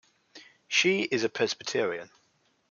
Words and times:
She 0.67 1.03
is 1.03 1.23
a 1.23 1.29
Presbyterian. 1.29 2.09